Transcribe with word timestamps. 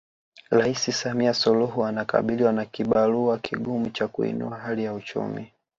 ais 0.51 0.91
Samia 1.01 1.33
Suluhu 1.33 1.85
anakabiliwa 1.85 2.53
na 2.53 2.65
kibarua 2.65 3.37
kigumu 3.39 3.89
cha 3.89 4.07
kuinua 4.07 4.57
hali 4.57 4.83
ya 4.83 4.93
uchumi 4.93 5.51